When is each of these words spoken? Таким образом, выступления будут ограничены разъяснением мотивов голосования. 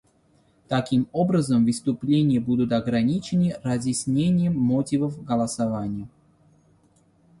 Таким 0.67 1.07
образом, 1.11 1.63
выступления 1.63 2.39
будут 2.39 2.71
ограничены 2.71 3.57
разъяснением 3.61 4.57
мотивов 4.57 5.23
голосования. 5.23 6.07